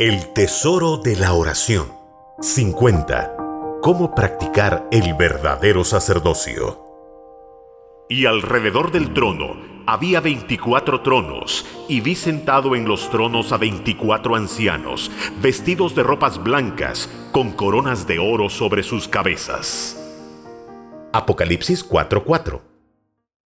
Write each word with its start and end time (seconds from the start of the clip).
El 0.00 0.32
tesoro 0.32 0.96
de 0.96 1.16
la 1.16 1.32
oración. 1.32 1.88
50. 2.40 3.34
Cómo 3.82 4.14
practicar 4.14 4.86
el 4.92 5.14
verdadero 5.14 5.82
sacerdocio. 5.82 6.84
Y 8.08 8.26
alrededor 8.26 8.92
del 8.92 9.12
trono 9.12 9.56
había 9.88 10.20
veinticuatro 10.20 11.00
tronos, 11.02 11.66
y 11.88 12.00
vi 12.00 12.14
sentado 12.14 12.76
en 12.76 12.86
los 12.86 13.10
tronos 13.10 13.50
a 13.50 13.56
veinticuatro 13.56 14.36
ancianos, 14.36 15.10
vestidos 15.42 15.96
de 15.96 16.04
ropas 16.04 16.40
blancas, 16.40 17.10
con 17.32 17.50
coronas 17.50 18.06
de 18.06 18.20
oro 18.20 18.50
sobre 18.50 18.84
sus 18.84 19.08
cabezas. 19.08 19.98
Apocalipsis 21.12 21.84
4:4 21.84 22.67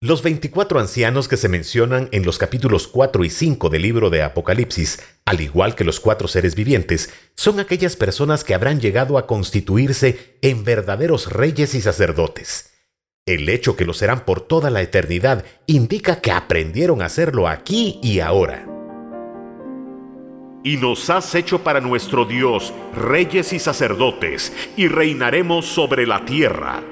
los 0.05 0.23
24 0.23 0.80
ancianos 0.80 1.29
que 1.29 1.39
se 1.39 1.48
mencionan 1.48 2.11
en 2.12 2.27
los 2.27 2.36
capítulos 2.36 2.89
4 2.89 3.25
y 3.25 3.30
5 3.30 3.71
del 3.71 3.80
libro 3.80 4.11
de 4.11 4.23
Apocalipsis, 4.23 5.03
al 5.25 5.41
igual 5.41 5.75
que 5.75 5.82
los 5.82 5.99
cuatro 5.99 6.29
seres 6.29 6.54
vivientes, 6.54 7.08
son 7.36 7.58
aquellas 7.58 7.96
personas 7.96 8.45
que 8.45 8.53
habrán 8.53 8.81
llegado 8.81 9.17
a 9.17 9.26
constituirse 9.26 10.36
en 10.43 10.62
verdaderos 10.62 11.32
reyes 11.32 11.75
y 11.75 11.81
sacerdotes. 11.81 12.75
El 13.25 13.48
hecho 13.48 13.76
que 13.76 13.86
lo 13.86 13.95
serán 13.95 14.26
por 14.26 14.43
toda 14.43 14.68
la 14.68 14.82
eternidad 14.82 15.43
indica 15.67 16.21
que 16.21 16.32
aprendieron 16.32 17.00
a 17.00 17.07
hacerlo 17.07 17.48
aquí 17.48 17.98
y 18.03 18.21
ahora. 18.21 18.67
Y 20.64 20.76
nos 20.76 21.09
has 21.09 21.34
hecho 21.34 21.64
para 21.64 21.81
nuestro 21.81 22.26
Dios 22.26 22.75
reyes 22.95 23.54
y 23.54 23.59
sacerdotes, 23.59 24.53
y 24.76 24.86
reinaremos 24.86 25.64
sobre 25.64 26.07
la 26.07 26.26
tierra. 26.26 26.82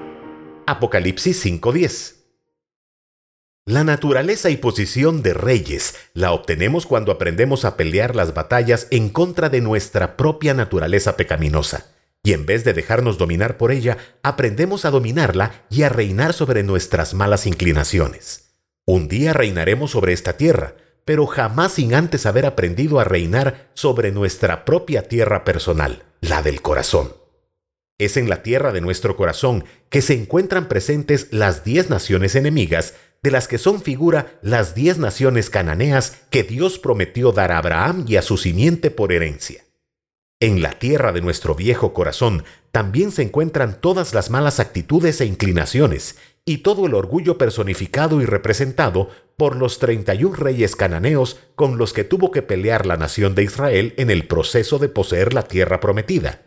Apocalipsis 0.67 1.45
5:10 1.45 2.22
la 3.65 3.84
naturaleza 3.84 4.51
y 4.51 4.57
posición 4.57 5.23
de 5.23 5.34
reyes 5.34 5.95
la 6.15 6.33
obtenemos 6.33 6.84
cuando 6.84 7.12
aprendemos 7.12 7.65
a 7.65 7.77
pelear 7.77 8.16
las 8.16 8.34
batallas 8.34 8.89
en 8.91 9.09
contra 9.09 9.51
de 9.51 9.61
nuestra 9.61 10.16
propia 10.16 10.53
naturaleza 10.53 11.17
pecaminosa. 11.17 11.86
Y 12.25 12.33
en 12.33 12.45
vez 12.45 12.64
de 12.64 12.73
dejarnos 12.73 13.19
dominar 13.19 13.59
por 13.59 13.70
ella, 13.70 13.98
aprendemos 14.25 14.84
a 14.84 14.91
dominarla 14.91 15.64
y 15.70 15.83
a 15.83 15.89
reinar 15.89 16.33
sobre 16.33 16.64
nuestras 16.64 17.14
malas 17.14 17.47
inclinaciones. 17.47 18.51
Un 18.84 19.06
día 19.06 19.33
reinaremos 19.33 19.92
sobre 19.92 20.12
esta 20.12 20.36
tierra, 20.36 20.75
pero 21.05 21.27
jamás 21.27 21.73
sin 21.73 21.95
antes 21.95 22.27
haber 22.27 22.47
aprendido 22.47 22.98
a 22.98 23.05
reinar 23.05 23.70
sobre 23.75 24.11
nuestra 24.11 24.64
propia 24.64 25.06
tierra 25.06 25.45
personal, 25.45 26.03
la 26.20 26.42
del 26.42 26.62
corazón. 26.62 27.12
Es 27.98 28.17
en 28.17 28.29
la 28.29 28.42
tierra 28.42 28.73
de 28.73 28.81
nuestro 28.81 29.17
corazón 29.17 29.64
que 29.89 30.03
se 30.03 30.14
encuentran 30.14 30.67
presentes 30.67 31.29
las 31.31 31.62
diez 31.62 31.91
naciones 31.91 32.34
enemigas 32.34 32.95
de 33.23 33.31
las 33.31 33.47
que 33.47 33.59
son 33.59 33.81
figura 33.81 34.39
las 34.42 34.75
diez 34.75 34.98
naciones 34.98 35.48
cananeas 35.48 36.23
que 36.31 36.42
Dios 36.42 36.78
prometió 36.78 37.33
dar 37.33 37.53
a 37.53 37.59
Abraham 37.59 38.05
y 38.09 38.17
a 38.17 38.23
su 38.23 38.37
simiente 38.37 38.91
por 38.91 39.12
herencia. 39.12 39.64
En 40.41 40.61
la 40.61 40.73
tierra 40.79 41.12
de 41.12 41.20
nuestro 41.20 41.55
viejo 41.55 41.95
corazón 41.95 42.45
también 42.73 43.12
se 43.12 43.23
encuentran 43.23 43.81
todas 43.81 44.12
las 44.12 44.29
malas 44.29 44.59
actitudes 44.59 45.20
e 45.20 45.27
inclinaciones, 45.27 46.17
y 46.45 46.59
todo 46.59 46.87
el 46.87 46.95
orgullo 46.95 47.39
personificado 47.39 48.20
y 48.20 48.25
representado 48.25 49.11
por 49.36 49.55
los 49.57 49.79
31 49.79 50.34
reyes 50.34 50.75
cananeos 50.75 51.39
con 51.55 51.79
los 51.79 51.92
que 51.92 52.03
tuvo 52.03 52.33
que 52.33 52.42
pelear 52.42 52.86
la 52.86 52.97
nación 52.97 53.36
de 53.36 53.45
Israel 53.45 53.95
en 53.97 54.11
el 54.11 54.27
proceso 54.27 54.79
de 54.79 54.89
poseer 54.89 55.33
la 55.34 55.45
tierra 55.45 55.79
prometida. 55.79 56.42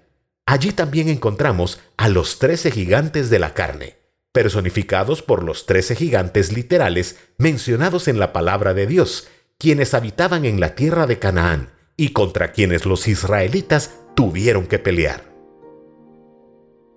Allí 0.46 0.72
también 0.72 1.08
encontramos 1.08 1.80
a 1.96 2.10
los 2.10 2.40
trece 2.40 2.72
gigantes 2.72 3.30
de 3.30 3.40
la 3.40 3.54
carne, 3.54 3.96
personificados 4.36 5.22
por 5.22 5.46
los 5.46 5.66
trece 5.66 5.96
gigantes 5.96 6.52
literales 6.52 7.18
mencionados 7.38 8.10
en 8.10 8.20
la 8.20 8.34
palabra 8.34 8.74
de 8.74 8.86
Dios, 8.86 9.30
quienes 9.58 9.94
habitaban 9.94 10.44
en 10.44 10.60
la 10.60 10.76
tierra 10.76 11.08
de 11.08 11.20
Canaán 11.20 11.70
y 11.96 12.10
contra 12.10 12.52
quienes 12.52 12.86
los 12.86 13.08
israelitas 13.08 13.96
tuvieron 14.14 14.68
que 14.68 14.78
pelear. 14.78 15.24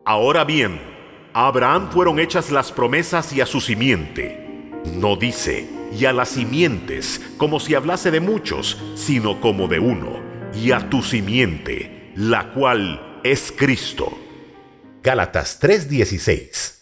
Ahora 0.04 0.44
bien, 0.44 0.80
a 1.32 1.46
Abraham 1.46 1.92
fueron 1.92 2.18
hechas 2.18 2.50
las 2.50 2.72
promesas 2.72 3.32
y 3.32 3.40
a 3.40 3.46
su 3.46 3.60
simiente. 3.60 4.72
No 4.94 5.14
dice, 5.14 5.68
y 5.96 6.06
a 6.06 6.12
las 6.12 6.30
simientes, 6.30 7.20
como 7.36 7.60
si 7.60 7.76
hablase 7.76 8.10
de 8.10 8.18
muchos, 8.18 8.82
sino 8.96 9.40
como 9.40 9.68
de 9.68 9.78
uno, 9.78 10.20
y 10.52 10.72
a 10.72 10.90
tu 10.90 11.04
simiente, 11.04 12.10
la 12.16 12.50
cual 12.50 13.20
es 13.22 13.52
Cristo. 13.56 14.18
Gálatas 15.04 15.60
3:16 15.60 16.77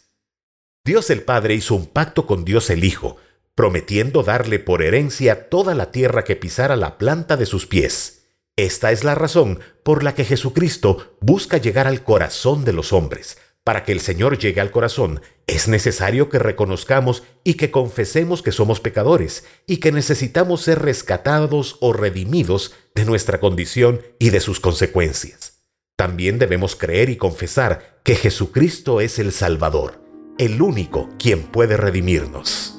Dios 0.87 1.11
el 1.11 1.23
Padre 1.23 1.55
hizo 1.55 1.75
un 1.75 1.87
pacto 1.87 2.29
con 2.29 2.45
Dios 2.45 2.71
el 2.71 2.85
Hijo, 2.85 3.17
prometiendo 3.57 4.23
darle 4.23 4.61
por 4.61 4.85
herencia 4.85 5.49
toda 5.49 5.75
la 5.75 5.91
tierra 5.91 6.23
que 6.23 6.37
pisara 6.37 6.77
la 6.77 6.97
planta 6.97 7.37
de 7.37 7.45
sus 7.45 7.67
pies. 7.67 8.29
Esta 8.55 8.93
es 8.93 9.03
la 9.03 9.17
razón 9.17 9.59
por 9.83 10.05
la 10.05 10.15
que 10.15 10.25
Jesucristo 10.25 11.17
busca 11.21 11.57
llegar 11.57 11.89
al 11.89 12.05
corazón 12.05 12.65
de 12.65 12.73
los 12.73 12.93
hombres. 12.93 13.37
Para 13.65 13.83
que 13.83 13.91
el 13.91 13.99
Señor 13.99 14.39
llegue 14.39 14.61
al 14.61 14.71
corazón, 14.71 15.23
es 15.49 15.67
necesario 15.67 16.29
que 16.29 16.39
reconozcamos 16.39 17.25
y 17.43 17.55
que 17.55 17.73
confesemos 17.73 18.41
que 18.45 18.53
somos 18.53 18.79
pecadores 18.79 19.43
y 19.67 19.79
que 19.79 19.91
necesitamos 19.91 20.63
ser 20.63 20.83
rescatados 20.83 21.79
o 21.81 21.95
redimidos 21.95 22.75
de 22.95 23.07
nuestra 23.07 23.41
condición 23.41 24.03
y 24.21 24.31
de 24.31 24.39
sus 24.39 24.61
consecuencias. 24.61 25.65
También 25.97 26.39
debemos 26.39 26.77
creer 26.77 27.11
y 27.11 27.17
confesar 27.17 27.99
que 28.05 28.15
Jesucristo 28.15 29.01
es 29.01 29.19
el 29.19 29.33
Salvador 29.33 30.06
el 30.39 30.61
único 30.61 31.09
quien 31.19 31.43
puede 31.43 31.77
redimirnos. 31.77 32.79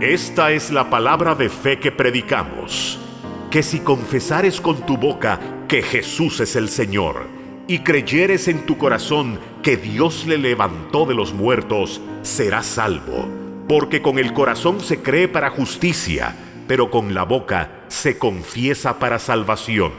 Esta 0.00 0.50
es 0.50 0.72
la 0.72 0.90
palabra 0.90 1.34
de 1.34 1.48
fe 1.48 1.78
que 1.78 1.92
predicamos, 1.92 2.98
que 3.50 3.62
si 3.62 3.80
confesares 3.80 4.60
con 4.60 4.84
tu 4.84 4.96
boca 4.96 5.40
que 5.68 5.82
Jesús 5.82 6.40
es 6.40 6.56
el 6.56 6.68
Señor, 6.68 7.28
y 7.68 7.80
creyeres 7.80 8.48
en 8.48 8.66
tu 8.66 8.76
corazón 8.76 9.38
que 9.62 9.76
Dios 9.76 10.26
le 10.26 10.38
levantó 10.38 11.06
de 11.06 11.14
los 11.14 11.32
muertos, 11.32 12.00
serás 12.22 12.66
salvo, 12.66 13.28
porque 13.68 14.02
con 14.02 14.18
el 14.18 14.32
corazón 14.32 14.80
se 14.80 15.02
cree 15.02 15.28
para 15.28 15.50
justicia, 15.50 16.36
pero 16.66 16.90
con 16.90 17.14
la 17.14 17.22
boca 17.22 17.84
se 17.88 18.18
confiesa 18.18 18.98
para 18.98 19.18
salvación. 19.18 19.92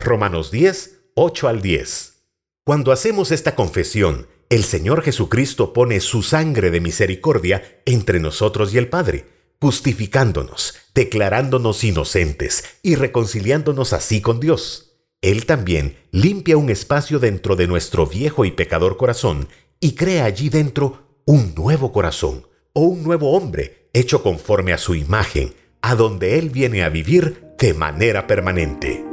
Romanos 0.00 0.50
10, 0.50 1.12
8 1.14 1.48
al 1.48 1.62
10. 1.62 2.24
Cuando 2.64 2.92
hacemos 2.92 3.30
esta 3.32 3.54
confesión, 3.54 4.26
el 4.50 4.64
Señor 4.64 5.02
Jesucristo 5.02 5.72
pone 5.72 6.00
su 6.00 6.24
sangre 6.24 6.72
de 6.72 6.80
misericordia 6.80 7.80
entre 7.86 8.18
nosotros 8.18 8.74
y 8.74 8.78
el 8.78 8.88
Padre, 8.88 9.24
justificándonos, 9.60 10.74
declarándonos 10.92 11.84
inocentes 11.84 12.64
y 12.82 12.96
reconciliándonos 12.96 13.92
así 13.92 14.20
con 14.20 14.40
Dios. 14.40 15.04
Él 15.22 15.46
también 15.46 15.98
limpia 16.10 16.56
un 16.56 16.68
espacio 16.68 17.20
dentro 17.20 17.54
de 17.54 17.68
nuestro 17.68 18.06
viejo 18.06 18.44
y 18.44 18.50
pecador 18.50 18.96
corazón 18.96 19.46
y 19.78 19.92
crea 19.92 20.24
allí 20.24 20.48
dentro 20.48 21.22
un 21.26 21.54
nuevo 21.54 21.92
corazón 21.92 22.44
o 22.72 22.82
un 22.82 23.04
nuevo 23.04 23.36
hombre 23.36 23.88
hecho 23.92 24.20
conforme 24.20 24.72
a 24.72 24.78
su 24.78 24.96
imagen, 24.96 25.54
a 25.80 25.94
donde 25.94 26.40
Él 26.40 26.50
viene 26.50 26.82
a 26.82 26.88
vivir 26.88 27.54
de 27.56 27.72
manera 27.72 28.26
permanente. 28.26 29.04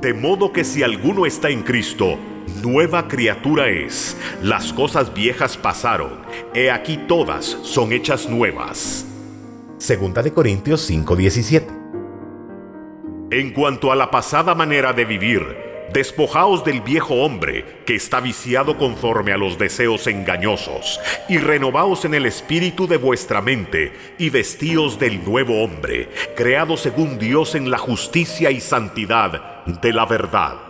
De 0.00 0.14
modo 0.14 0.52
que 0.52 0.62
si 0.62 0.84
alguno 0.84 1.26
está 1.26 1.48
en 1.48 1.62
Cristo, 1.62 2.16
nueva 2.62 3.08
criatura 3.08 3.68
es. 3.68 4.16
Las 4.42 4.72
cosas 4.72 5.12
viejas 5.12 5.56
pasaron, 5.56 6.20
he 6.54 6.70
aquí 6.70 6.98
todas 7.08 7.44
son 7.62 7.92
hechas 7.92 8.28
nuevas. 8.28 9.06
Segunda 9.78 10.22
de 10.22 10.32
Corintios 10.32 10.80
5:17. 10.88 11.66
En 13.30 13.52
cuanto 13.52 13.92
a 13.92 13.96
la 13.96 14.10
pasada 14.10 14.54
manera 14.54 14.92
de 14.92 15.04
vivir, 15.04 15.70
despojaos 15.92 16.64
del 16.64 16.80
viejo 16.80 17.14
hombre 17.14 17.64
que 17.86 17.94
está 17.94 18.20
viciado 18.20 18.76
conforme 18.76 19.32
a 19.32 19.36
los 19.36 19.58
deseos 19.58 20.06
engañosos, 20.06 21.00
y 21.28 21.38
renovaos 21.38 22.04
en 22.04 22.14
el 22.14 22.26
espíritu 22.26 22.86
de 22.86 22.96
vuestra 22.96 23.40
mente, 23.40 23.92
y 24.18 24.30
vestíos 24.30 24.98
del 24.98 25.24
nuevo 25.24 25.62
hombre, 25.62 26.08
creado 26.36 26.76
según 26.76 27.18
Dios 27.18 27.54
en 27.54 27.70
la 27.70 27.78
justicia 27.78 28.50
y 28.50 28.60
santidad 28.60 29.64
de 29.64 29.92
la 29.92 30.06
verdad. 30.06 30.69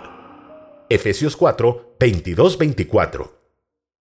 Efesios 0.91 1.37
4, 1.37 1.95
22, 2.01 2.59
24. 2.59 3.41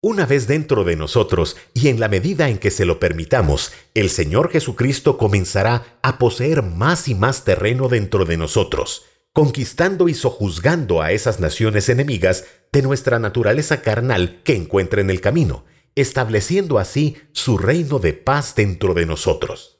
Una 0.02 0.26
vez 0.26 0.48
dentro 0.48 0.84
de 0.84 0.96
nosotros 0.96 1.56
y 1.76 1.90
en 1.90 2.00
la 2.00 2.08
medida 2.08 2.50
en 2.50 2.58
que 2.58 2.72
se 2.72 2.84
lo 2.84 3.00
permitamos, 3.00 3.74
el 3.94 4.10
Señor 4.10 4.50
Jesucristo 4.50 5.16
comenzará 5.16 6.00
a 6.02 6.18
poseer 6.18 6.64
más 6.64 7.08
y 7.08 7.14
más 7.14 7.46
terreno 7.46 7.90
dentro 7.90 8.26
de 8.26 8.38
nosotros, 8.38 9.04
conquistando 9.34 10.10
y 10.10 10.16
sojuzgando 10.16 11.04
a 11.04 11.12
esas 11.12 11.40
naciones 11.40 11.90
enemigas 11.90 12.46
de 12.74 12.82
nuestra 12.82 13.20
naturaleza 13.20 13.84
carnal 13.84 14.42
que 14.44 14.56
encuentra 14.56 15.00
en 15.00 15.12
el 15.12 15.22
camino, 15.22 15.66
estableciendo 15.94 16.80
así 16.80 17.18
su 17.34 17.60
reino 17.60 18.00
de 18.00 18.14
paz 18.14 18.56
dentro 18.56 18.96
de 18.96 19.06
nosotros. 19.06 19.79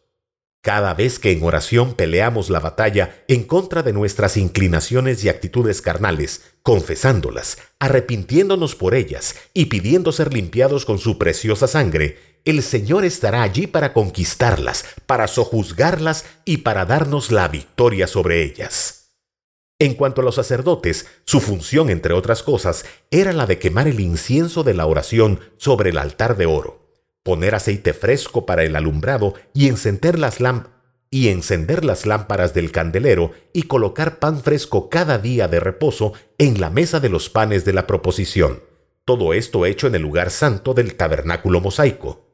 Cada 0.62 0.94
vez 0.94 1.20
que 1.20 1.32
en 1.32 1.42
oración 1.44 1.94
peleamos 1.94 2.50
la 2.50 2.60
batalla 2.60 3.24
en 3.30 3.44
contra 3.44 3.82
de 3.82 3.94
nuestras 3.94 4.36
inclinaciones 4.36 5.24
y 5.24 5.30
actitudes 5.30 5.82
carnales, 5.82 6.42
confesándolas, 6.64 7.60
arrepintiéndonos 7.80 8.76
por 8.76 8.94
ellas 8.94 9.36
y 9.54 9.68
pidiendo 9.68 10.12
ser 10.12 10.34
limpiados 10.34 10.84
con 10.84 11.00
su 11.00 11.18
preciosa 11.18 11.68
sangre, 11.68 12.18
el 12.44 12.62
Señor 12.62 13.06
estará 13.06 13.42
allí 13.42 13.68
para 13.68 13.94
conquistarlas, 13.94 14.84
para 15.06 15.28
sojuzgarlas 15.28 16.26
y 16.44 16.58
para 16.58 16.86
darnos 16.86 17.32
la 17.32 17.48
victoria 17.48 18.08
sobre 18.08 18.44
ellas. 18.44 19.00
En 19.80 19.94
cuanto 19.94 20.20
a 20.20 20.26
los 20.26 20.36
sacerdotes, 20.36 21.08
su 21.24 21.40
función, 21.40 21.90
entre 21.90 22.14
otras 22.14 22.44
cosas, 22.44 22.84
era 23.12 23.32
la 23.32 23.46
de 23.46 23.60
quemar 23.60 23.88
el 23.88 24.02
incienso 24.02 24.64
de 24.64 24.74
la 24.74 24.86
oración 24.86 25.40
sobre 25.56 25.92
el 25.92 25.98
altar 25.98 26.36
de 26.36 26.48
oro, 26.48 26.79
poner 27.24 27.56
aceite 27.56 27.94
fresco 27.94 28.46
para 28.46 28.64
el 28.64 28.76
alumbrado 28.76 29.34
y 29.54 29.68
encender 29.68 30.18
las, 30.18 30.38
y 31.12 31.30
encender 31.30 31.86
las 31.86 32.06
lámparas 32.06 32.54
del 32.54 32.72
candelero 32.72 33.32
y 33.54 33.64
colocar 33.64 34.20
pan 34.20 34.42
fresco 34.42 34.90
cada 34.90 35.18
día 35.18 35.48
de 35.48 35.60
reposo 35.60 36.14
en 36.38 36.60
la 36.60 36.70
mesa 36.70 37.00
de 37.00 37.10
los 37.10 37.30
panes 37.30 37.66
de 37.66 37.74
la 37.74 37.88
proposición. 37.88 38.64
Todo 39.06 39.34
esto 39.34 39.66
hecho 39.66 39.88
en 39.88 39.96
el 39.96 40.04
lugar 40.04 40.30
santo 40.30 40.74
del 40.74 40.96
tabernáculo 40.96 41.62
mosaico. 41.62 42.28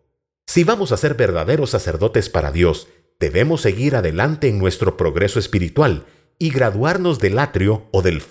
Si 0.46 0.64
vamos 0.64 0.92
a 0.92 0.98
ser 0.98 1.16
verdaderos 1.16 1.70
sacerdotes 1.72 2.30
para 2.30 2.52
Dios, 2.52 2.88
debemos 3.20 3.62
seguir 3.62 3.96
adelante 3.96 4.50
en 4.50 4.60
nuestro 4.60 4.98
progreso 4.98 5.40
espiritual 5.40 6.06
y 6.38 6.50
graduarnos 6.50 7.20
del 7.20 7.40
atrio 7.40 7.88
o 7.92 8.02
del 8.02 8.22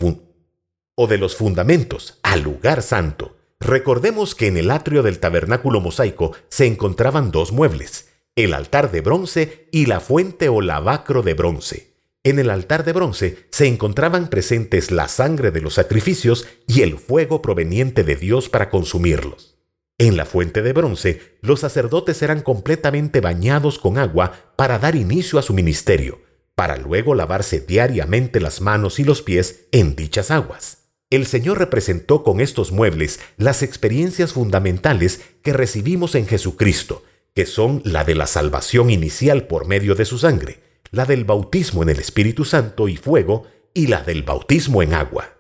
o 0.95 1.07
de 1.07 1.19
los 1.19 1.37
fundamentos 1.37 2.21
al 2.23 2.43
lugar 2.43 2.83
santo. 2.83 3.37
Recordemos 3.65 4.35
que 4.35 4.47
en 4.47 4.59
el 4.59 4.71
atrio 4.71 5.03
del 5.03 5.19
tabernáculo 5.19 5.81
mosaico 5.81 6.33
se 6.49 6.67
encontraban 6.67 7.31
dos 7.31 7.51
muebles, 7.51 8.11
el 8.37 8.53
altar 8.53 8.91
de 8.93 9.01
bronce 9.01 9.69
y 9.73 9.87
la 9.87 10.01
fuente 10.01 10.51
o 10.51 10.61
lavacro 10.61 11.23
de 11.23 11.33
bronce. 11.33 11.95
En 12.25 12.39
el 12.39 12.51
altar 12.51 12.85
de 12.85 12.93
bronce 12.93 13.39
se 13.51 13.67
encontraban 13.67 14.29
presentes 14.29 14.91
la 14.91 15.09
sangre 15.09 15.51
de 15.51 15.63
los 15.63 15.75
sacrificios 15.75 16.47
y 16.67 16.83
el 16.83 16.99
fuego 16.99 17.41
proveniente 17.41 18.05
de 18.05 18.17
Dios 18.17 18.51
para 18.51 18.69
consumirlos. 18.69 19.57
En 19.97 20.19
la 20.19 20.27
fuente 20.27 20.61
de 20.61 20.75
bronce, 20.75 21.39
los 21.41 21.61
sacerdotes 21.61 22.21
eran 22.21 22.43
completamente 22.43 23.23
bañados 23.23 23.79
con 23.79 23.97
agua 23.97 24.53
para 24.57 24.79
dar 24.79 24.95
inicio 24.95 25.39
a 25.39 25.43
su 25.43 25.55
ministerio, 25.55 26.21
para 26.55 26.77
luego 26.77 27.15
lavarse 27.15 27.61
diariamente 27.61 28.41
las 28.41 28.61
manos 28.61 28.99
y 28.99 29.05
los 29.05 29.23
pies 29.23 29.69
en 29.73 29.97
dichas 29.97 30.31
aguas. 30.31 30.84
El 31.15 31.27
Señor 31.27 31.61
representó 31.61 32.25
con 32.25 32.41
estos 32.41 32.73
muebles 32.73 33.21
las 33.37 33.63
experiencias 33.63 34.33
fundamentales 34.33 35.21
que 35.43 35.53
recibimos 35.53 36.17
en 36.17 36.27
Jesucristo, 36.27 37.05
que 37.37 37.47
son 37.47 37.83
la 37.85 38.03
de 38.03 38.17
la 38.17 38.27
salvación 38.27 38.91
inicial 38.91 39.47
por 39.47 39.69
medio 39.69 39.95
de 39.95 40.07
su 40.07 40.19
sangre, 40.19 40.59
la 40.91 41.05
del 41.05 41.25
bautismo 41.25 41.85
en 41.85 41.91
el 41.91 42.01
Espíritu 42.01 42.45
Santo 42.45 42.89
y 42.89 42.97
fuego, 42.97 43.47
y 43.75 43.87
la 43.87 44.03
del 44.03 44.25
bautismo 44.25 44.83
en 44.83 44.93
agua. 44.93 45.39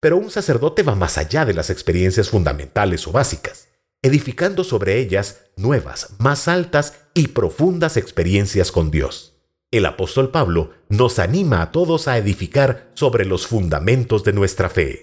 Pero 0.00 0.16
un 0.16 0.28
sacerdote 0.32 0.82
va 0.82 0.96
más 0.96 1.18
allá 1.18 1.44
de 1.44 1.54
las 1.54 1.70
experiencias 1.70 2.30
fundamentales 2.30 3.06
o 3.06 3.12
básicas, 3.12 3.68
edificando 4.02 4.64
sobre 4.64 4.98
ellas 4.98 5.42
nuevas, 5.56 6.16
más 6.18 6.48
altas 6.48 6.94
y 7.14 7.28
profundas 7.28 7.96
experiencias 7.96 8.72
con 8.72 8.90
Dios 8.90 9.35
el 9.72 9.84
apóstol 9.84 10.30
Pablo 10.30 10.70
nos 10.88 11.18
anima 11.18 11.60
a 11.60 11.72
todos 11.72 12.06
a 12.06 12.16
edificar 12.18 12.90
sobre 12.94 13.24
los 13.24 13.46
fundamentos 13.46 14.22
de 14.22 14.32
nuestra 14.32 14.68
fe. 14.68 15.02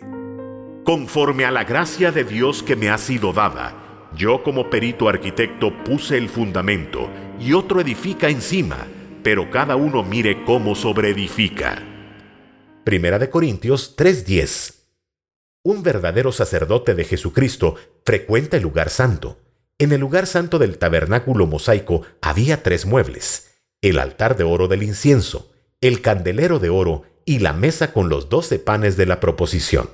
Conforme 0.85 1.45
a 1.45 1.51
la 1.51 1.63
gracia 1.63 2.11
de 2.11 2.23
Dios 2.23 2.63
que 2.63 2.75
me 2.75 2.89
ha 2.89 2.97
sido 2.97 3.33
dada, 3.33 4.09
yo 4.15 4.43
como 4.43 4.69
perito 4.69 5.09
arquitecto 5.09 5.71
puse 5.83 6.17
el 6.17 6.29
fundamento 6.29 7.09
y 7.39 7.53
otro 7.53 7.81
edifica 7.81 8.29
encima, 8.29 8.87
pero 9.21 9.49
cada 9.49 9.75
uno 9.75 10.03
mire 10.03 10.43
cómo 10.45 10.75
sobreedifica. 10.75 11.81
Primera 12.83 13.19
de 13.19 13.29
Corintios 13.29 13.95
3:10 13.97 14.85
Un 15.63 15.83
verdadero 15.83 16.31
sacerdote 16.31 16.95
de 16.95 17.03
Jesucristo 17.05 17.75
frecuenta 18.05 18.57
el 18.57 18.63
lugar 18.63 18.89
santo. 18.89 19.39
En 19.77 19.91
el 19.91 20.01
lugar 20.01 20.27
santo 20.27 20.59
del 20.59 20.77
tabernáculo 20.77 21.47
mosaico 21.47 22.03
había 22.21 22.63
tres 22.63 22.85
muebles 22.85 23.52
el 23.83 23.99
altar 23.99 24.37
de 24.37 24.45
oro 24.45 24.69
del 24.69 24.81
incienso, 24.81 25.51
el 25.81 26.01
candelero 26.01 26.57
de 26.57 26.69
oro 26.69 27.03
y 27.25 27.39
la 27.39 27.51
mesa 27.51 27.91
con 27.91 28.07
los 28.07 28.29
doce 28.29 28.57
panes 28.57 28.95
de 28.95 29.05
la 29.05 29.19
proposición. 29.19 29.89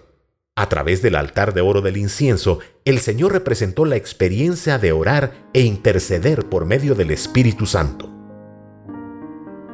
A 0.56 0.70
través 0.70 1.02
del 1.02 1.16
altar 1.16 1.56
de 1.56 1.62
oro 1.62 1.82
del 1.82 1.98
incienso, 1.98 2.60
el 2.86 3.00
Señor 3.00 3.32
representó 3.32 3.86
la 3.86 3.96
experiencia 3.96 4.78
de 4.78 4.92
orar 4.92 5.50
e 5.54 5.62
interceder 5.62 6.48
por 6.50 6.66
medio 6.66 6.94
del 6.94 7.10
Espíritu 7.10 7.66
Santo. 7.66 8.12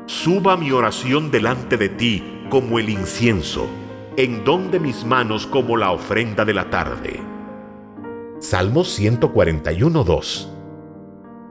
Suba 0.05 0.55
mi 0.55 0.71
oración 0.71 1.29
delante 1.29 1.75
de 1.75 1.89
ti 1.89 2.23
como 2.49 2.79
el 2.79 2.89
incienso, 2.89 3.67
en 4.15 4.45
don 4.45 4.71
de 4.71 4.79
mis 4.79 5.03
manos 5.03 5.45
como 5.45 5.75
la 5.75 5.91
ofrenda 5.91 6.45
de 6.45 6.53
la 6.53 6.69
tarde. 6.69 7.19
Salmos 8.39 8.97
141.2 8.97 10.47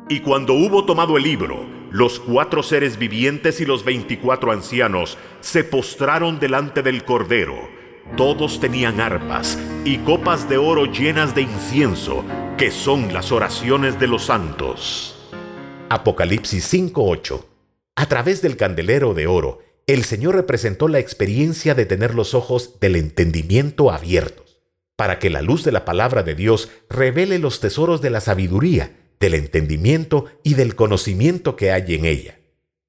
Y 0.08 0.20
cuando 0.20 0.54
hubo 0.54 0.86
tomado 0.86 1.18
el 1.18 1.24
libro, 1.24 1.83
los 1.94 2.18
cuatro 2.18 2.64
seres 2.64 2.98
vivientes 2.98 3.60
y 3.60 3.64
los 3.64 3.84
veinticuatro 3.84 4.50
ancianos 4.50 5.16
se 5.40 5.62
postraron 5.62 6.40
delante 6.40 6.82
del 6.82 7.04
Cordero. 7.04 7.68
Todos 8.16 8.58
tenían 8.58 9.00
arpas 9.00 9.56
y 9.84 9.98
copas 9.98 10.48
de 10.48 10.56
oro 10.58 10.86
llenas 10.86 11.36
de 11.36 11.42
incienso, 11.42 12.24
que 12.58 12.72
son 12.72 13.12
las 13.12 13.30
oraciones 13.30 14.00
de 14.00 14.08
los 14.08 14.24
santos. 14.24 15.30
Apocalipsis 15.88 16.68
5:8 16.68 17.44
A 17.94 18.06
través 18.06 18.42
del 18.42 18.56
candelero 18.56 19.14
de 19.14 19.28
oro, 19.28 19.60
el 19.86 20.02
Señor 20.02 20.34
representó 20.34 20.88
la 20.88 20.98
experiencia 20.98 21.76
de 21.76 21.86
tener 21.86 22.16
los 22.16 22.34
ojos 22.34 22.80
del 22.80 22.96
entendimiento 22.96 23.92
abiertos, 23.92 24.58
para 24.96 25.20
que 25.20 25.30
la 25.30 25.42
luz 25.42 25.62
de 25.62 25.70
la 25.70 25.84
palabra 25.84 26.24
de 26.24 26.34
Dios 26.34 26.70
revele 26.90 27.38
los 27.38 27.60
tesoros 27.60 28.02
de 28.02 28.10
la 28.10 28.20
sabiduría 28.20 29.03
del 29.20 29.34
entendimiento 29.34 30.26
y 30.42 30.54
del 30.54 30.74
conocimiento 30.74 31.56
que 31.56 31.72
hay 31.72 31.94
en 31.94 32.04
ella. 32.04 32.38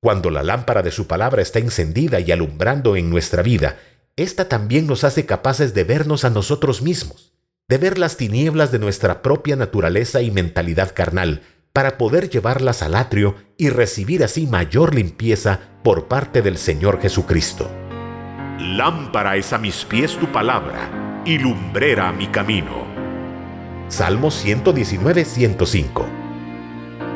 Cuando 0.01 0.30
la 0.30 0.44
lámpara 0.44 0.83
de 0.83 0.92
su 0.92 1.07
palabra 1.07 1.42
está 1.42 1.60
encendida 1.60 2.19
y 2.19 2.31
alumbrando 2.31 2.95
en 2.95 3.10
nuestra 3.10 3.42
vida, 3.42 3.80
ésta 4.16 4.48
también 4.48 4.88
nos 4.88 5.04
hace 5.04 5.25
capaces 5.25 5.74
de 5.74 5.83
vernos 5.83 6.25
a 6.25 6.30
nosotros 6.30 6.81
mismos, 6.81 7.33
de 7.68 7.77
ver 7.77 7.98
las 7.98 8.18
tinieblas 8.18 8.72
de 8.72 8.80
nuestra 8.80 9.22
propia 9.22 9.56
naturaleza 9.56 10.22
y 10.22 10.31
mentalidad 10.31 10.94
carnal, 10.94 11.42
para 11.74 11.98
poder 11.98 12.30
llevarlas 12.30 12.83
al 12.83 12.95
atrio 12.95 13.36
y 13.57 13.69
recibir 13.69 14.24
así 14.24 14.48
mayor 14.48 14.95
limpieza 14.95 15.60
por 15.83 16.07
parte 16.07 16.42
del 16.42 16.57
Señor 16.57 17.01
Jesucristo. 17.01 17.69
Lámpara 18.60 19.36
es 19.36 19.51
a 19.51 19.57
mis 19.57 19.83
pies 19.83 20.18
tu 20.18 20.31
palabra 20.31 21.24
y 21.25 21.38
lumbrera 21.38 22.13
mi 22.13 22.28
camino. 22.28 22.94
Salmo 23.88 24.30
119-105. 24.30 26.06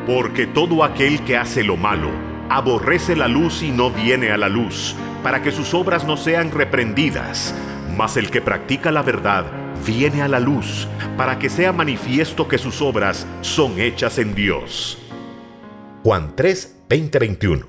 Porque 0.06 0.46
todo 0.46 0.84
aquel 0.84 1.24
que 1.24 1.36
hace 1.36 1.64
lo 1.64 1.76
malo 1.76 2.10
aborrece 2.48 3.16
la 3.16 3.26
luz 3.26 3.62
y 3.62 3.70
no 3.70 3.90
viene 3.90 4.30
a 4.30 4.36
la 4.36 4.48
luz, 4.48 4.94
para 5.22 5.42
que 5.42 5.50
sus 5.50 5.74
obras 5.74 6.04
no 6.04 6.16
sean 6.16 6.52
reprendidas. 6.52 7.54
Mas 7.96 8.16
el 8.16 8.30
que 8.30 8.40
practica 8.40 8.92
la 8.92 9.02
verdad 9.02 9.46
viene 9.84 10.22
a 10.22 10.28
la 10.28 10.38
luz, 10.38 10.86
para 11.16 11.40
que 11.40 11.50
sea 11.50 11.72
manifiesto 11.72 12.46
que 12.46 12.58
sus 12.58 12.80
obras 12.82 13.26
son 13.40 13.80
hechas 13.80 14.18
en 14.18 14.36
Dios. 14.36 14.98
Juan 16.04 16.34
3, 16.36 16.84
20-21 16.88 17.66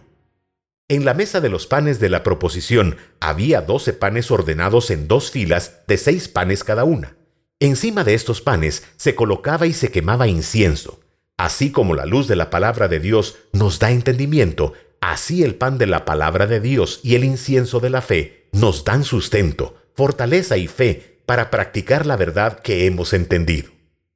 En 0.88 1.06
la 1.06 1.16
mesa 1.16 1.42
de 1.42 1.50
los 1.50 1.66
panes 1.66 2.00
de 2.00 2.10
la 2.10 2.22
proposición 2.22 2.98
había 3.20 3.62
doce 3.62 3.94
panes 3.94 4.30
ordenados 4.30 4.92
en 4.92 5.08
dos 5.08 5.32
filas 5.32 5.82
de 5.88 5.98
seis 5.98 6.28
panes 6.28 6.64
cada 6.64 6.84
una 6.84 7.18
Encima 7.62 8.03
de 8.03 8.15
estos 8.15 8.41
panes 8.41 8.82
se 8.98 9.13
colocaba 9.13 9.68
y 9.68 9.74
se 9.74 9.91
quemaba 9.91 10.27
incienso. 10.27 11.00
Así 11.38 11.72
como 11.72 11.94
la 11.94 12.08
luz 12.08 12.27
de 12.27 12.36
la 12.36 12.50
palabra 12.50 12.88
de 12.88 13.00
Dios 13.00 13.36
nos 13.53 13.77
da 13.77 13.91
entendimiento, 13.91 14.74
así 15.00 15.44
el 15.44 15.53
pan 15.53 15.77
de 15.77 15.86
la 15.86 16.03
palabra 16.03 16.48
de 16.48 16.60
Dios 16.60 17.01
y 17.03 17.13
el 17.13 17.24
incienso 17.24 17.80
de 17.80 17.91
la 17.91 18.01
fe 18.01 18.48
nos 18.51 18.84
dan 18.84 19.03
sustento, 19.03 19.75
fortaleza 19.94 20.58
y 20.58 20.65
fe 20.68 21.22
para 21.27 21.51
practicar 21.51 22.08
la 22.08 22.18
verdad 22.18 22.62
que 22.62 22.88
hemos 22.88 23.13
entendido. 23.13 23.70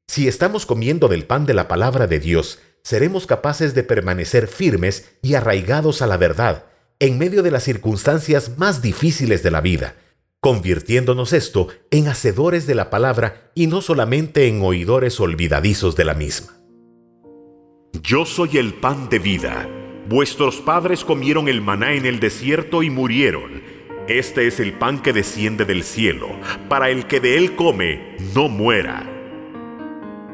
Si 0.07 0.27
estamos 0.27 0.65
comiendo 0.65 1.07
del 1.07 1.25
pan 1.25 1.45
de 1.45 1.53
la 1.53 1.67
palabra 1.67 2.07
de 2.07 2.19
Dios, 2.19 2.57
seremos 2.81 3.27
capaces 3.27 3.75
de 3.75 3.83
permanecer 3.83 4.47
firmes 4.47 5.05
y 5.21 5.35
arraigados 5.35 6.01
a 6.01 6.07
la 6.07 6.17
verdad 6.17 6.65
en 6.97 7.19
medio 7.19 7.43
de 7.43 7.51
las 7.51 7.61
circunstancias 7.61 8.57
más 8.57 8.81
difíciles 8.81 9.43
de 9.43 9.51
la 9.51 9.61
vida 9.61 9.93
convirtiéndonos 10.45 11.33
esto 11.33 11.69
en 11.89 12.07
hacedores 12.07 12.67
de 12.67 12.75
la 12.75 12.91
palabra 12.91 13.49
y 13.55 13.65
no 13.65 13.81
solamente 13.81 14.47
en 14.47 14.61
oidores 14.61 15.19
olvidadizos 15.19 15.95
de 15.95 16.05
la 16.05 16.13
misma. 16.13 16.53
Yo 18.03 18.27
soy 18.27 18.59
el 18.59 18.75
pan 18.75 19.09
de 19.09 19.17
vida. 19.17 19.67
Vuestros 20.07 20.57
padres 20.57 21.03
comieron 21.03 21.47
el 21.47 21.61
maná 21.61 21.95
en 21.95 22.05
el 22.05 22.19
desierto 22.19 22.83
y 22.83 22.91
murieron. 22.91 23.63
Este 24.07 24.45
es 24.45 24.59
el 24.59 24.73
pan 24.73 25.01
que 25.01 25.13
desciende 25.13 25.65
del 25.65 25.83
cielo, 25.83 26.27
para 26.69 26.91
el 26.91 27.07
que 27.07 27.19
de 27.19 27.39
él 27.39 27.55
come, 27.55 28.15
no 28.35 28.47
muera. 28.47 29.11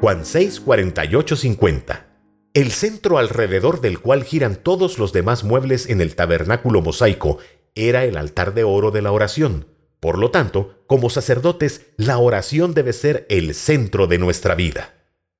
Juan 0.01 0.25
6, 0.25 0.60
48, 0.60 1.38
50. 1.38 2.08
El 2.53 2.72
centro 2.72 3.18
alrededor 3.18 3.80
del 3.80 4.00
cual 4.00 4.25
giran 4.25 4.58
todos 4.58 5.00
los 5.00 5.13
demás 5.13 5.46
muebles 5.46 5.88
en 5.88 6.01
el 6.01 6.15
tabernáculo 6.15 6.82
mosaico 6.82 7.38
era 7.75 8.03
el 8.03 8.18
altar 8.18 8.53
de 8.53 8.65
oro 8.65 8.91
de 8.91 9.01
la 9.01 9.13
oración, 9.13 9.71
por 10.01 10.17
lo 10.17 10.31
tanto, 10.31 10.84
como 10.88 11.10
sacerdotes, 11.10 11.84
la 11.96 12.17
oración 12.17 12.74
debe 12.74 12.91
ser 12.91 13.25
el 13.29 13.53
centro 13.53 14.08
de 14.08 14.17
nuestra 14.17 14.55
vida. 14.55 14.96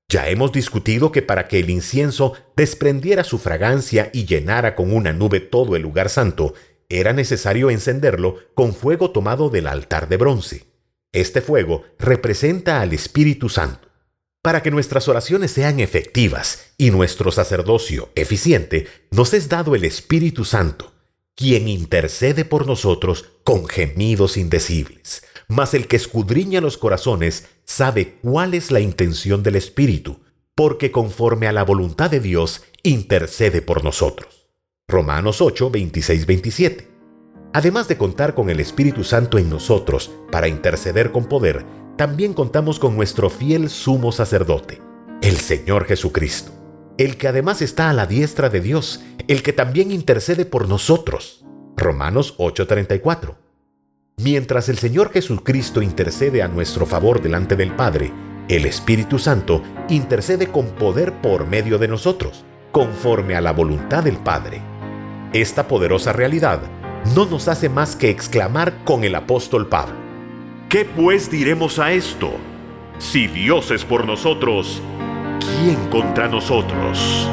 Ya 0.08 0.30
hemos 0.30 0.52
discutido 0.52 1.12
que 1.12 1.24
para 1.24 1.48
que 1.48 1.60
el 1.60 1.70
incienso 1.70 2.34
desprendiera 2.56 3.24
su 3.24 3.40
fragancia 3.40 4.12
y 4.14 4.26
llenara 4.26 4.76
con 4.76 4.94
una 4.94 5.14
nube 5.14 5.40
todo 5.40 5.76
el 5.76 5.82
lugar 5.82 6.10
santo, 6.10 6.54
era 6.90 7.12
necesario 7.12 7.72
encenderlo 7.72 8.36
con 8.54 8.76
fuego 8.76 9.10
tomado 9.10 9.50
del 9.50 9.66
altar 9.66 10.08
de 10.10 10.18
bronce. 10.18 10.68
Este 11.12 11.42
fuego 11.42 11.84
representa 11.98 12.82
al 12.82 12.94
Espíritu 12.94 13.50
Santo. 13.50 13.88
Para 14.44 14.62
que 14.62 14.70
nuestras 14.70 15.08
oraciones 15.08 15.52
sean 15.52 15.80
efectivas 15.80 16.74
y 16.78 16.92
nuestro 16.92 17.32
sacerdocio 17.32 18.10
eficiente, 18.14 18.88
nos 19.10 19.34
es 19.34 19.50
dado 19.50 19.74
el 19.74 19.86
Espíritu 19.86 20.46
Santo, 20.46 20.94
quien 21.36 21.68
intercede 21.68 22.46
por 22.46 22.68
nosotros 22.68 23.26
con 23.44 23.68
gemidos 23.68 24.38
indecibles. 24.38 25.24
Mas 25.48 25.74
el 25.74 25.88
que 25.88 25.96
escudriña 25.96 26.62
los 26.62 26.78
corazones 26.78 27.48
sabe 27.66 28.18
cuál 28.22 28.54
es 28.54 28.72
la 28.72 28.80
intención 28.80 29.44
del 29.44 29.56
Espíritu, 29.56 30.22
porque 30.56 30.92
conforme 30.92 31.48
a 31.48 31.52
la 31.52 31.64
voluntad 31.64 32.10
de 32.10 32.20
Dios 32.20 32.64
intercede 32.84 33.62
por 33.62 33.84
nosotros. 33.84 34.48
Romanos 34.88 35.42
8, 35.42 35.72
26, 35.72 36.26
27. 36.26 36.88
Además 37.54 37.88
de 37.88 37.98
contar 37.98 38.34
con 38.34 38.50
el 38.50 38.60
Espíritu 38.60 39.04
Santo 39.04 39.38
en 39.38 39.50
nosotros 39.50 40.12
para 40.32 40.48
interceder 40.48 41.12
con 41.12 41.26
poder, 41.26 41.66
también 41.98 42.34
contamos 42.34 42.80
con 42.80 42.96
nuestro 42.96 43.30
fiel 43.30 43.70
sumo 43.70 44.12
sacerdote, 44.12 44.82
el 45.22 45.38
Señor 45.38 45.86
Jesucristo, 45.86 46.52
el 46.98 47.18
que 47.18 47.28
además 47.28 47.62
está 47.62 47.90
a 47.90 47.94
la 47.94 48.06
diestra 48.06 48.50
de 48.50 48.62
Dios, 48.62 49.02
el 49.28 49.44
que 49.44 49.54
también 49.54 49.92
intercede 49.92 50.46
por 50.46 50.68
nosotros. 50.68 51.46
Romanos 51.78 52.36
8:34. 52.38 53.38
Mientras 54.18 54.70
el 54.70 54.78
Señor 54.78 55.12
Jesucristo 55.12 55.82
intercede 55.82 56.44
a 56.44 56.48
nuestro 56.48 56.86
favor 56.86 57.22
delante 57.22 57.56
del 57.56 57.76
Padre, 57.76 58.12
el 58.48 58.66
Espíritu 58.66 59.18
Santo 59.18 59.64
intercede 59.90 60.48
con 60.48 60.68
poder 60.68 61.22
por 61.22 61.48
medio 61.48 61.78
de 61.80 61.88
nosotros, 61.88 62.44
conforme 62.72 63.36
a 63.36 63.42
la 63.42 63.54
voluntad 63.54 64.04
del 64.04 64.18
Padre. 64.18 64.62
Esta 65.34 65.68
poderosa 65.68 66.14
realidad 66.14 66.60
no 67.16 67.26
nos 67.26 67.48
hace 67.48 67.70
más 67.70 67.96
que 67.96 68.10
exclamar 68.10 68.84
con 68.84 69.04
el 69.04 69.16
apóstol 69.16 69.68
Pablo. 69.68 69.96
¿Qué 70.70 70.86
pues 70.86 71.32
diremos 71.32 71.80
a 71.80 71.92
esto? 71.94 72.32
Si 73.00 73.28
Dios 73.28 73.72
es 73.72 73.84
por 73.84 74.06
nosotros, 74.06 74.82
¿quién 75.42 75.90
contra 75.90 76.28
nosotros? 76.28 77.30